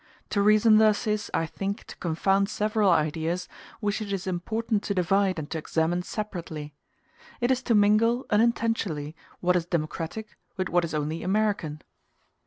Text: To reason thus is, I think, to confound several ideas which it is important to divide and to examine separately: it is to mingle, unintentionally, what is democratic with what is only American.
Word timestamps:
To 0.31 0.41
reason 0.41 0.79
thus 0.79 1.05
is, 1.05 1.29
I 1.31 1.45
think, 1.45 1.83
to 1.83 1.95
confound 1.97 2.49
several 2.49 2.89
ideas 2.89 3.47
which 3.81 4.01
it 4.01 4.11
is 4.11 4.25
important 4.25 4.81
to 4.85 4.95
divide 4.95 5.37
and 5.37 5.47
to 5.51 5.59
examine 5.59 6.01
separately: 6.01 6.73
it 7.39 7.51
is 7.51 7.61
to 7.61 7.75
mingle, 7.75 8.25
unintentionally, 8.31 9.15
what 9.41 9.55
is 9.55 9.67
democratic 9.67 10.35
with 10.57 10.69
what 10.69 10.83
is 10.85 10.95
only 10.95 11.21
American. 11.21 11.83